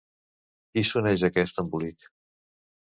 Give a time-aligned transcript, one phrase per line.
[0.71, 2.11] Qui s'uneix a aquest embolic?